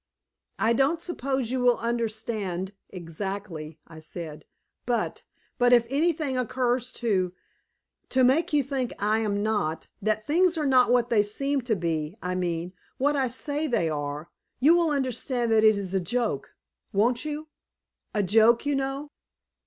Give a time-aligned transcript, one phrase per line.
[0.57, 4.45] "I don't suppose you will understand exactly," I said,
[4.87, 5.21] "but
[5.59, 7.33] but if anything occurs to
[8.09, 11.75] to make you think I am not that things are not what they seem to
[11.75, 15.99] be I mean, what I say they are you will understand that it is a
[15.99, 16.55] joke,
[16.91, 17.49] won't you?
[18.11, 19.11] A joke, you know."